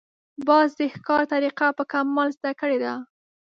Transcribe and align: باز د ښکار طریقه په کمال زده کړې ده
باز 0.47 0.69
د 0.79 0.81
ښکار 0.93 1.23
طریقه 1.33 1.67
په 1.77 1.83
کمال 1.91 2.29
زده 2.37 2.51
کړې 2.59 2.77
ده 2.83 2.93